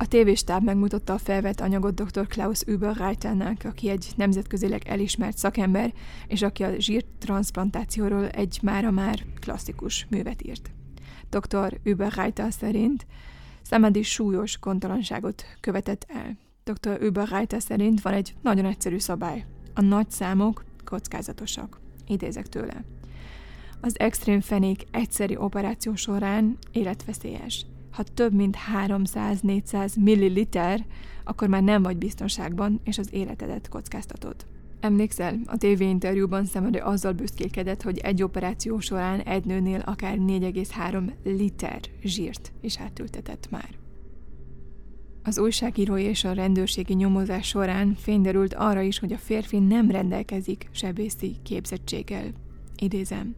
[0.00, 2.26] A tévéstáb megmutatta a felvett anyagot dr.
[2.26, 5.92] Klaus Überreiternek, aki egy nemzetközileg elismert szakember,
[6.26, 10.70] és aki a zsírtransplantációról egy mára már klasszikus művet írt.
[11.30, 11.80] Dr.
[11.82, 13.06] Überreiter szerint
[13.62, 16.36] Szemedi súlyos gondtalanságot követett el.
[16.64, 17.02] Dr.
[17.02, 19.46] Überreiter szerint van egy nagyon egyszerű szabály.
[19.74, 21.80] A nagy számok kockázatosak.
[22.06, 22.84] Idézek tőle.
[23.80, 27.66] Az extrém fenék egyszeri operáció során életveszélyes.
[27.90, 30.86] Ha több mint 300-400 milliliter,
[31.24, 34.34] akkor már nem vagy biztonságban, és az életedet kockáztatod.
[34.80, 41.12] Emlékszel, a TV interjúban Szemedő azzal büszkélkedett, hogy egy operáció során egy nőnél akár 4,3
[41.24, 43.68] liter zsírt is átültetett már.
[45.22, 50.68] Az újságírói és a rendőrségi nyomozás során fényderült arra is, hogy a férfi nem rendelkezik
[50.70, 52.26] sebészi képzettséggel.
[52.76, 53.34] Idézem.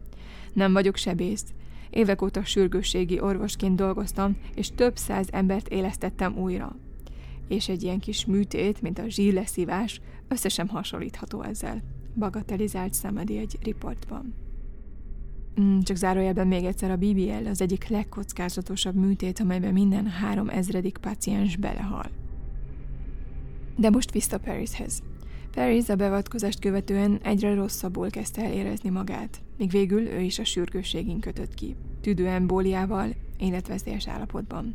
[0.52, 1.44] Nem vagyok sebész.
[1.92, 6.76] Évek óta sürgősségi orvosként dolgoztam, és több száz embert élesztettem újra
[7.52, 11.82] és egy ilyen kis műtét, mint a zsíleszívás, összesen hasonlítható ezzel,
[12.18, 14.34] bagatelizált Szemedi egy riportban.
[15.60, 20.96] Mm, csak zárójelben még egyszer a BBL az egyik legkockázatosabb műtét, amelyben minden három ezredik
[20.98, 22.10] paciens belehal.
[23.76, 25.02] De most vissza Parishez.
[25.52, 30.44] Paris a beavatkozást követően egyre rosszabbul kezdte el érezni magát, míg végül ő is a
[30.44, 34.74] sürgősségén kötött ki, tüdőembóliával, életveszélyes állapotban.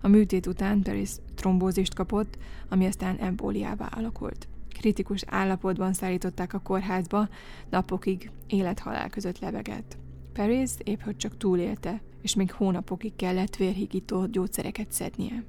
[0.00, 4.48] A műtét után Paris trombózist kapott, ami aztán embóliává alakult.
[4.68, 7.28] Kritikus állapotban szállították a kórházba,
[7.70, 9.96] napokig élethalál között lebegett.
[10.32, 15.44] Paris épp hogy csak túlélte, és még hónapokig kellett vérhigító gyógyszereket szednie.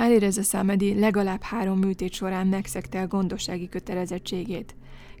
[0.00, 4.74] Alireza Számedi legalább három műtét során megszegte a gondossági kötelezettségét.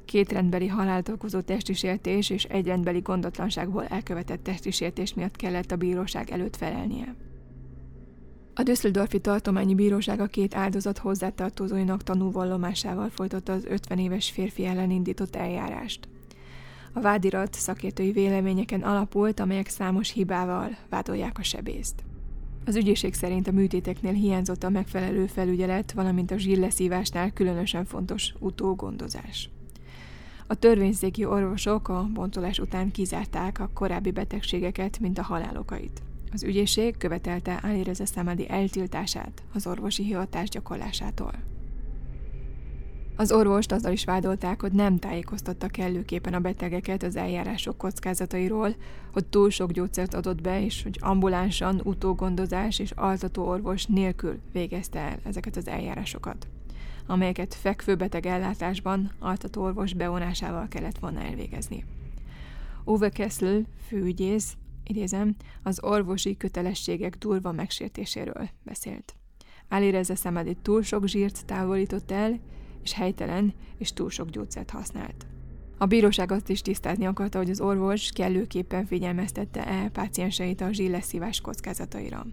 [0.04, 6.30] Két rendbeli halált okozó testisértés és egy rendbeli gondotlanságból elkövetett testisértés miatt kellett a bíróság
[6.30, 7.14] előtt felelnie.
[8.54, 14.90] A Düsseldorfi Tartományi Bíróság a két áldozat hozzátartozóinak tanúvallomásával folytatta az 50 éves férfi ellen
[14.90, 16.08] indított eljárást.
[16.92, 22.07] A vádirat szakértői véleményeken alapult, amelyek számos hibával vádolják a sebészt.
[22.68, 29.50] Az ügyészség szerint a műtéteknél hiányzott a megfelelő felügyelet, valamint a zsilleszívásnál különösen fontos utógondozás.
[30.46, 36.02] A törvényszéki orvosok a bontolás után kizárták a korábbi betegségeket, mint a halálokait.
[36.32, 41.32] Az ügyészség követelte Alireza Samadi eltiltását az orvosi hivatás gyakorlásától.
[43.20, 48.74] Az orvost azzal is vádolták, hogy nem tájékoztatta kellőképpen a betegeket az eljárások kockázatairól,
[49.12, 54.98] hogy túl sok gyógyszert adott be, és hogy ambulánsan, utógondozás és altató orvos nélkül végezte
[54.98, 56.46] el ezeket az eljárásokat,
[57.06, 61.84] amelyeket fekvőbeteg ellátásban altató orvos bevonásával kellett volna elvégezni.
[62.84, 69.14] Uwe Kessel, főügyész, idézem, az orvosi kötelességek durva megsértéséről beszélt.
[69.68, 72.40] Alireza Szemedi túl sok zsírt távolított el,
[72.82, 75.26] és helytelen és túl sok gyógyszert használt.
[75.78, 81.40] A bíróság azt is tisztázni akarta, hogy az orvos kellőképpen figyelmeztette el pácienseit a zsilleszívás
[81.40, 82.26] kockázataira.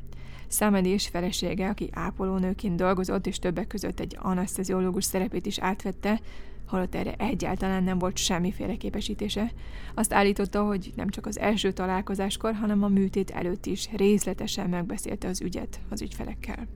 [0.48, 6.22] Számedi és felesége, aki ápolónőként dolgozott, és többek között egy anesteziológus szerepét is átvette,
[6.68, 9.52] holott erre egyáltalán nem volt semmiféle képesítése.
[9.94, 15.28] Azt állította, hogy nem csak az első találkozáskor, hanem a műtét előtt is részletesen megbeszélte
[15.28, 16.68] az ügyet az ügyfelekkel.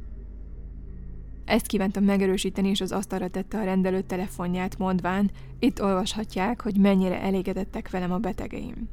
[1.50, 7.22] Ezt kívántam megerősíteni, és az asztalra tette a rendelő telefonját, mondván, itt olvashatják, hogy mennyire
[7.22, 8.90] elégedettek velem a betegeim.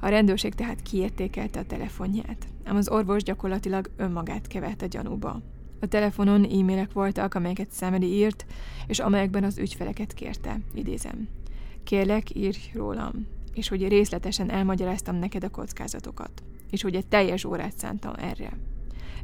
[0.00, 5.40] A rendőrség tehát kiértékelte a telefonját, ám az orvos gyakorlatilag önmagát kevert a gyanúba.
[5.80, 8.46] A telefonon e-mailek voltak, amelyeket Szemedi írt,
[8.86, 11.28] és amelyekben az ügyfeleket kérte, idézem.
[11.84, 17.78] Kérlek, írj rólam, és hogy részletesen elmagyaráztam neked a kockázatokat, és hogy egy teljes órát
[17.78, 18.52] szántam erre.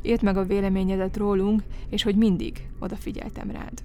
[0.06, 3.82] Írt meg a véleményedet rólunk, és hogy mindig odafigyeltem rád.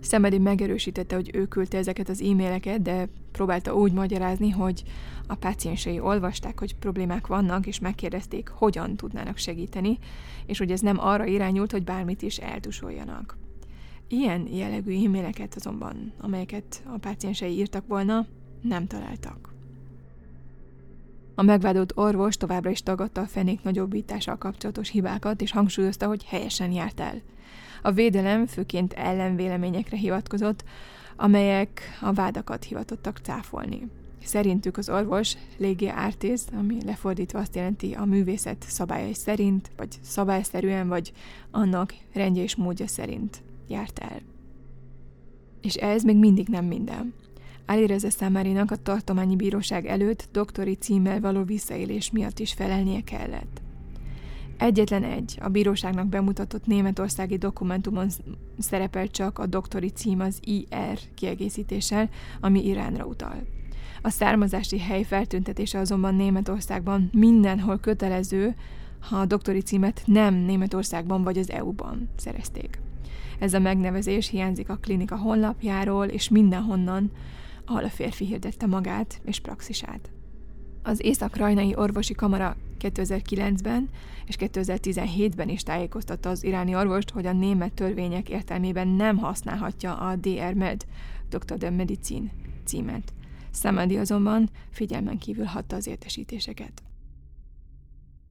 [0.00, 4.82] Szemedi megerősítette, hogy ő küldte ezeket az e-maileket, de próbálta úgy magyarázni, hogy
[5.26, 9.98] a páciensei olvasták, hogy problémák vannak, és megkérdezték, hogyan tudnának segíteni,
[10.46, 13.36] és hogy ez nem arra irányult, hogy bármit is eltusoljanak.
[14.08, 18.26] Ilyen jellegű e-maileket azonban, amelyeket a páciensei írtak volna,
[18.62, 19.47] nem találtak.
[21.38, 26.72] A megvádolt orvos továbbra is tagadta a fenék nagyobbítással kapcsolatos hibákat, és hangsúlyozta, hogy helyesen
[26.72, 27.20] járt el.
[27.82, 30.64] A védelem főként ellenvéleményekre hivatkozott,
[31.16, 33.88] amelyek a vádakat hivatottak cáfolni.
[34.24, 40.88] Szerintük az orvos légi artis, ami lefordítva azt jelenti a művészet szabályai szerint, vagy szabályszerűen,
[40.88, 41.12] vagy
[41.50, 44.20] annak rendje és módja szerint járt el.
[45.62, 47.14] És ez még mindig nem minden.
[47.70, 53.60] Alireze Számárinak a tartományi bíróság előtt doktori címmel való visszaélés miatt is felelnie kellett.
[54.58, 58.08] Egyetlen egy, a bíróságnak bemutatott németországi dokumentumon
[58.58, 62.08] szerepel csak a doktori cím az IR kiegészítéssel,
[62.40, 63.46] ami Iránra utal.
[64.02, 68.54] A származási hely feltüntetése azonban Németországban mindenhol kötelező,
[69.00, 72.80] ha a doktori címet nem Németországban vagy az EU-ban szerezték.
[73.38, 77.10] Ez a megnevezés hiányzik a klinika honlapjáról és mindenhonnan,
[77.68, 80.10] ahol a férfi hirdette magát és praxisát.
[80.82, 83.88] Az Észak-Rajnai Orvosi Kamara 2009-ben
[84.26, 90.16] és 2017-ben is tájékoztatta az iráni orvost, hogy a német törvények értelmében nem használhatja a
[90.16, 90.86] DR Med,
[91.28, 91.56] Dr.
[91.56, 92.30] de Medicine
[92.64, 93.12] címet.
[93.50, 96.82] Szemedi azonban figyelmen kívül hatta az értesítéseket.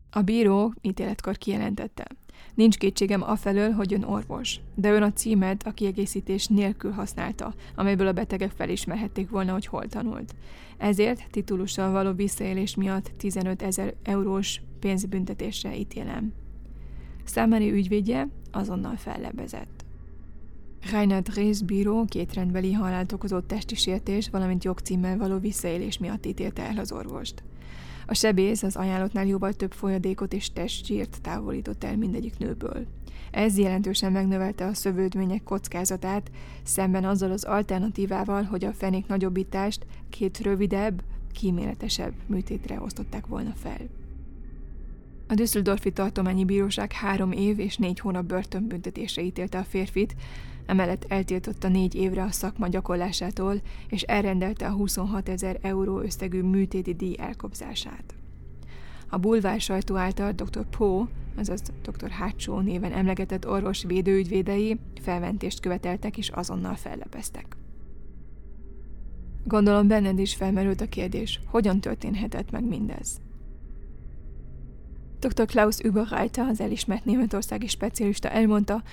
[0.10, 2.08] A bíró ítéletkor kijelentette.
[2.54, 8.08] Nincs kétségem afelől, hogy ön orvos, de ön a címet a kiegészítés nélkül használta, amelyből
[8.08, 10.36] a betegek felismerhették volna, hogy hol tanult.
[10.78, 16.34] Ezért titulussal való visszaélés miatt 15 ezer eurós pénzbüntetésre ítélem.
[17.23, 19.86] Számári ügyvédje azonnal fellebezett.
[20.91, 26.62] Rainer Drész bíró két rendbeli halált okozott testi sértés, valamint jogcímmel való visszaélés miatt ítélte
[26.62, 27.43] el az orvost.
[28.10, 32.86] A sebész az ajánlottnál jóval több folyadékot és testzsírt távolított el mindegyik nőből.
[33.32, 36.32] Ez jelentősen megnövelte a szövődmények kockázatát,
[36.63, 43.80] szemben azzal az alternatívával, hogy a fenék nagyobbítást két rövidebb, kíméletesebb műtétre osztották volna fel.
[45.30, 50.16] A Düsseldorfi Tartományi Bíróság három év és négy hónap börtönbüntetésre ítélte a férfit,
[50.66, 56.94] emellett eltiltotta négy évre a szakma gyakorlásától, és elrendelte a 26 ezer euró összegű műtéti
[56.94, 58.16] díj elkobzását.
[59.10, 60.66] A bulvár sajtó által dr.
[60.78, 61.06] Poe,
[61.38, 62.10] azaz dr.
[62.10, 67.58] Hátsó néven emlegetett orvos védőügyvédei felmentést követeltek és azonnal fellepeztek.
[69.44, 73.22] Gondolom benned is felmerült a kérdés, hogyan történhetett meg mindez.
[75.19, 75.45] Dr.
[75.45, 78.84] Klaus Überreiter, az elismert németországi specialista elmondta,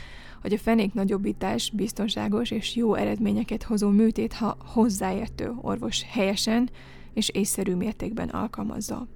[0.42, 6.70] hogy a fenék nagyobbítás biztonságos és jó eredményeket hozó műtét, ha hozzáértő orvos helyesen
[7.14, 9.06] és észszerű mértékben alkalmazza.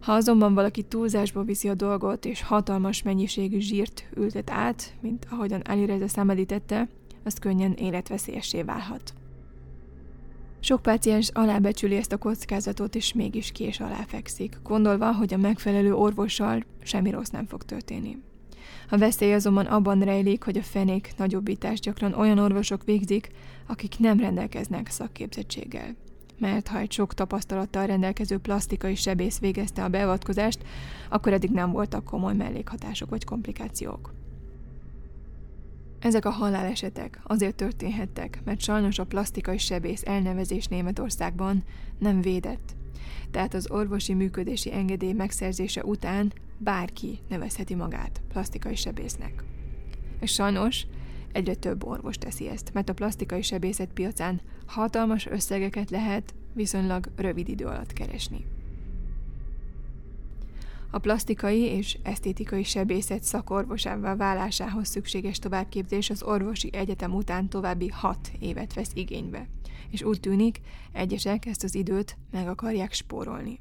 [0.00, 5.60] Ha azonban valaki túlzásba viszi a dolgot, és hatalmas mennyiségű zsírt ültet át, mint ahogyan
[5.60, 6.88] Alireza szemedítette,
[7.24, 9.17] az könnyen életveszélyessé válhat.
[10.60, 15.94] Sok páciens alábecsüli ezt a kockázatot, és mégis kés alá fekszik, gondolva, hogy a megfelelő
[15.94, 18.16] orvossal semmi rossz nem fog történni.
[18.90, 23.28] A veszély azonban abban rejlik, hogy a fenék nagyobbítást gyakran olyan orvosok végzik,
[23.66, 25.96] akik nem rendelkeznek szakképzettséggel.
[26.38, 30.64] Mert ha egy sok tapasztalattal rendelkező plastikai sebész végezte a beavatkozást,
[31.08, 34.17] akkor eddig nem voltak komoly mellékhatások vagy komplikációk.
[36.00, 41.64] Ezek a halálesetek azért történhettek, mert sajnos a plastikai sebész elnevezés Németországban
[41.98, 42.76] nem védett.
[43.30, 49.44] Tehát az orvosi működési engedély megszerzése után bárki nevezheti magát plastikai sebésznek.
[50.20, 50.86] És sajnos
[51.32, 57.48] egyre több orvos teszi ezt, mert a plastikai sebészet piacán hatalmas összegeket lehet viszonylag rövid
[57.48, 58.44] idő alatt keresni.
[60.90, 68.30] A plastikai és esztétikai sebészet szakorvosává válásához szükséges továbbképzés az orvosi egyetem után további hat
[68.38, 69.48] évet vesz igénybe,
[69.90, 70.60] és úgy tűnik,
[70.92, 73.58] egyesek ezt az időt meg akarják spórolni.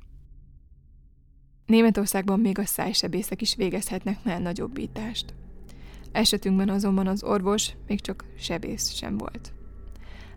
[1.65, 5.33] Németországban még a szájsebészek is végezhetnek már nagyobbítást.
[6.11, 9.53] Esetünkben azonban az orvos még csak sebész sem volt.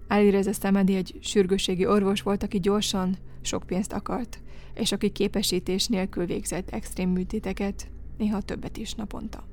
[0.09, 4.41] Alireza Szemedi egy sürgősségi orvos volt, aki gyorsan sok pénzt akart,
[4.81, 9.45] és aki képesítés nélkül végzett extrém műtéteket, néha többet is naponta.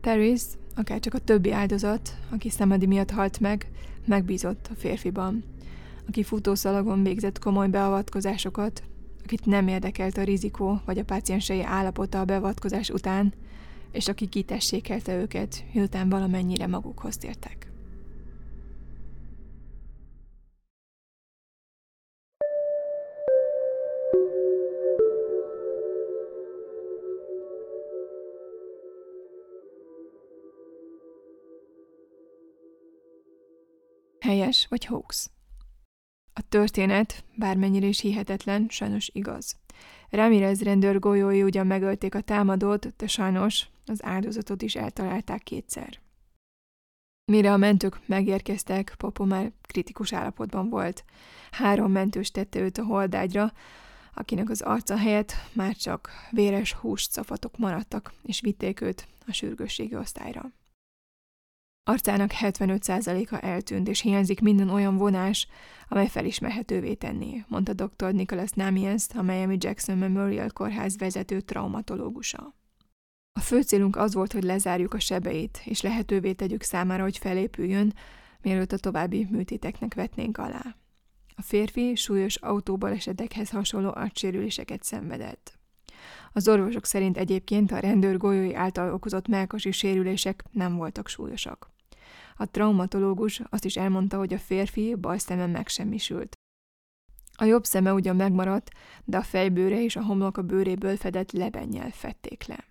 [0.00, 0.42] Paris,
[0.74, 3.70] akár csak a többi áldozat, aki Szemedi miatt halt meg,
[4.06, 5.44] megbízott a férfiban,
[6.06, 8.82] aki futószalagon végzett komoly beavatkozásokat,
[9.22, 13.32] akit nem érdekelt a rizikó vagy a páciensei állapota a beavatkozás után,
[13.92, 17.67] és aki kitessékelte őket, miután valamennyire magukhoz tértek.
[34.28, 35.30] Helyes vagy hoax?
[36.32, 39.56] A történet, bármennyire is hihetetlen, sajnos igaz.
[40.10, 46.00] Ramirez rendőr golyói ugyan megölték a támadót, de sajnos az áldozatot is eltalálták kétszer.
[47.24, 51.04] Mire a mentők megérkeztek, Popo már kritikus állapotban volt.
[51.50, 53.52] Három mentős tette őt a holdágyra,
[54.14, 60.52] akinek az arca helyett már csak véres húscafatok maradtak, és vitték őt a sürgősségi osztályra.
[61.88, 65.48] Arcának 75%-a eltűnt, és hiányzik minden olyan vonás,
[65.88, 68.12] amely felismerhetővé tenné, mondta dr.
[68.12, 72.54] Nicholas Namiens, a Miami Jackson Memorial Kórház vezető traumatológusa.
[73.32, 77.94] A fő célunk az volt, hogy lezárjuk a sebeit, és lehetővé tegyük számára, hogy felépüljön,
[78.42, 80.76] mielőtt a további műtéteknek vetnénk alá.
[81.36, 85.58] A férfi súlyos autóbalesetekhez hasonló agysérüléseket szenvedett.
[86.32, 91.76] Az orvosok szerint egyébként a rendőr golyói által okozott melkasi sérülések nem voltak súlyosak.
[92.40, 96.36] A traumatológus azt is elmondta, hogy a férfi bal szeme megsemmisült.
[97.34, 98.70] A jobb szeme ugyan megmaradt,
[99.04, 102.64] de a fejbőre és a homlok a bőréből fedett lebennyel fették le.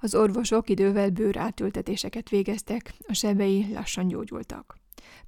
[0.00, 4.76] Az orvosok idővel bőrátültetéseket végeztek, a sebei lassan gyógyultak.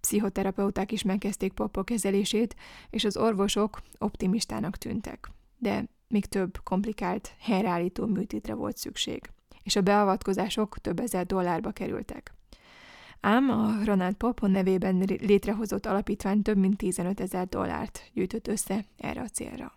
[0.00, 2.56] Pszichoterapeuták is megkezdték Papa kezelését,
[2.90, 5.30] és az orvosok optimistának tűntek.
[5.58, 9.30] De még több komplikált, helyreállító műtétre volt szükség,
[9.62, 12.35] és a beavatkozások több ezer dollárba kerültek.
[13.20, 19.20] Ám a Ronald Popon nevében létrehozott alapítvány több mint 15 ezer dollárt gyűjtött össze erre
[19.20, 19.72] a célra.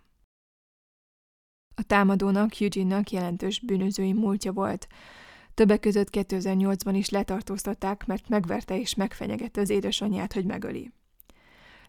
[1.76, 4.88] A támadónak, Eugene-nak jelentős bűnözői múltja volt.
[5.54, 10.92] Többek között 2008-ban is letartóztatták, mert megverte és megfenyegette az édesanyját, hogy megöli.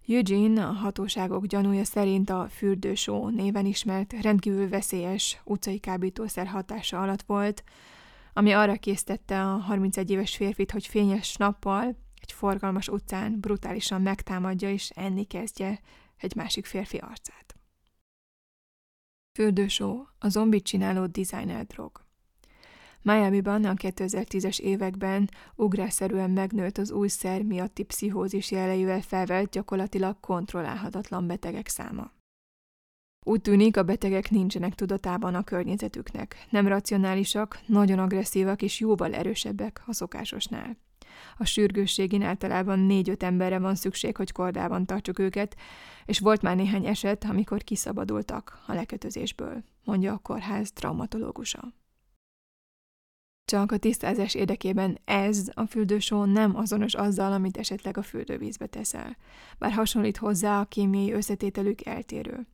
[0.09, 7.23] Eugene a hatóságok gyanúja szerint a fürdősó néven ismert rendkívül veszélyes utcai kábítószer hatása alatt
[7.23, 7.65] volt,
[8.33, 14.71] ami arra késztette a 31 éves férfit, hogy fényes nappal egy forgalmas utcán brutálisan megtámadja
[14.71, 15.81] és enni kezdje
[16.17, 17.55] egy másik férfi arcát.
[19.39, 22.09] Fürdősó, a zombit csináló designer drog.
[23.03, 31.27] Miami-ban a 2010-es években ugrásszerűen megnőtt az új szer miatti pszichózis jeleivel felvelt gyakorlatilag kontrollálhatatlan
[31.27, 32.13] betegek száma.
[33.25, 36.47] Úgy tűnik, a betegek nincsenek tudatában a környezetüknek.
[36.51, 40.77] Nem racionálisak, nagyon agresszívak és jóval erősebbek a szokásosnál.
[41.37, 45.57] A sürgősségén általában négy-öt emberre van szükség, hogy kordában tartsuk őket,
[46.05, 51.73] és volt már néhány eset, amikor kiszabadultak a lekötözésből, mondja a kórház traumatológusa.
[53.45, 59.17] Csak a tisztázás érdekében ez a fürdősó nem azonos azzal, amit esetleg a fürdővízbe teszel,
[59.59, 62.47] bár hasonlít hozzá a kémiai összetételük eltérő.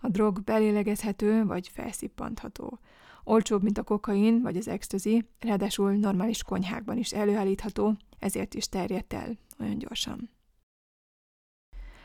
[0.00, 2.78] A drog belélegezhető vagy felszippantható.
[3.24, 9.12] Olcsóbb, mint a kokain vagy az extazi, ráadásul normális konyhákban is előállítható, ezért is terjedt
[9.12, 10.30] el olyan gyorsan.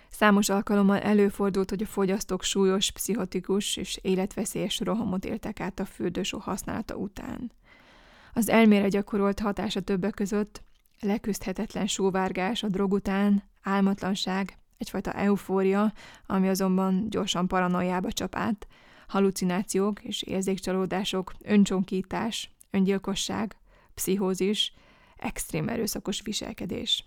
[0.10, 6.38] Számos alkalommal előfordult, hogy a fogyasztók súlyos, pszichotikus és életveszélyes rohamot éltek át a fürdősó
[6.38, 7.52] használata után.
[8.34, 10.64] Az elmére gyakorolt hatása többek között
[11.00, 15.94] leküzdhetetlen sóvárgás a drog után, álmatlanság, egyfajta eufória,
[16.26, 18.68] ami azonban gyorsan paranoiába csap át,
[19.08, 23.56] halucinációk és érzékcsalódások, öncsonkítás, öngyilkosság,
[23.94, 24.74] pszichózis,
[25.18, 27.06] extrém erőszakos viselkedés.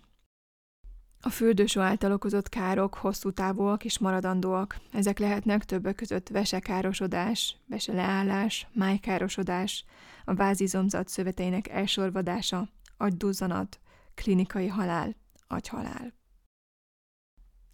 [1.21, 4.81] A fürdősó által okozott károk hosszú távúak és maradandóak.
[4.93, 9.85] Ezek lehetnek többek között vesekárosodás, veseleállás, májkárosodás,
[10.25, 13.81] a vázizomzat szöveteinek elsorvadása, agyduzzanat,
[14.15, 15.17] klinikai halál,
[15.47, 16.18] agyhalál.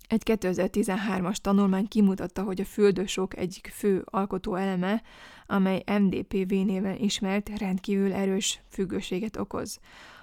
[0.06, 5.02] Egy 2013-as tanulmány kimutatta, hogy a fürdősok egyik fő alkotó eleme,
[5.46, 9.78] amely MDPV néven ismert, rendkívül erős függőséget okoz.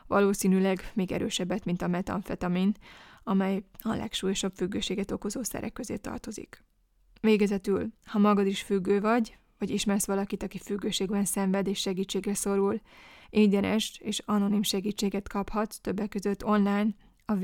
[0.07, 2.73] Valószínűleg még erősebbet, mint a metamfetamin,
[3.23, 6.63] amely a legsúlyosabb függőséget okozó szerek közé tartozik.
[7.21, 12.81] Végezetül, ha magad is függő vagy, vagy ismersz valakit, aki függőségben szenved és segítségre szorul,
[13.29, 16.87] ingyenes és anonim segítséget kaphatsz többek között online
[17.25, 17.35] a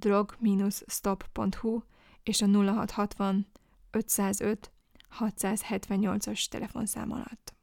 [0.00, 1.82] www.drog-stop.hu
[2.22, 3.46] és a 0660
[3.90, 4.72] 505
[5.20, 7.57] 678-as telefonszám alatt.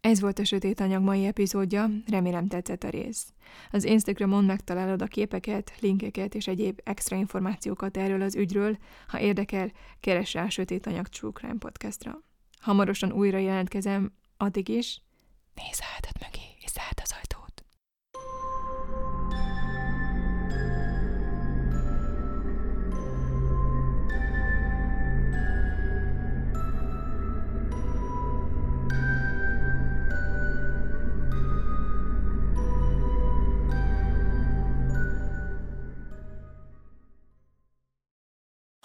[0.00, 3.32] Ez volt a Sötét Anyag mai epizódja, remélem tetszett a rész.
[3.70, 9.72] Az Instagramon megtalálod a képeket, linkeket és egyéb extra információkat erről az ügyről, ha érdekel,
[10.00, 12.22] keres rá a Sötét Anyag True Crime podcastra.
[12.60, 15.02] Hamarosan újra jelentkezem, addig is
[15.54, 15.80] nézz